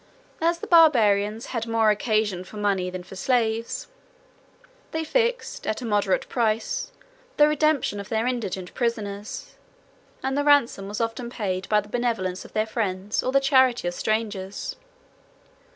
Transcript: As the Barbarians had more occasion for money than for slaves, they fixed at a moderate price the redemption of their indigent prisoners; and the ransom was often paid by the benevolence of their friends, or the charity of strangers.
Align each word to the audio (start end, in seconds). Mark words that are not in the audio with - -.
As 0.41 0.57
the 0.57 0.65
Barbarians 0.65 1.49
had 1.53 1.67
more 1.67 1.91
occasion 1.91 2.43
for 2.43 2.57
money 2.57 2.89
than 2.89 3.03
for 3.03 3.15
slaves, 3.15 3.85
they 4.89 5.03
fixed 5.03 5.67
at 5.67 5.79
a 5.83 5.85
moderate 5.85 6.27
price 6.27 6.91
the 7.37 7.47
redemption 7.47 7.99
of 7.99 8.09
their 8.09 8.25
indigent 8.25 8.73
prisoners; 8.73 9.57
and 10.23 10.35
the 10.35 10.43
ransom 10.43 10.87
was 10.87 11.01
often 11.01 11.29
paid 11.29 11.69
by 11.69 11.79
the 11.81 11.87
benevolence 11.87 12.43
of 12.43 12.53
their 12.53 12.65
friends, 12.65 13.21
or 13.21 13.31
the 13.31 13.39
charity 13.39 13.87
of 13.87 13.93
strangers. 13.93 14.75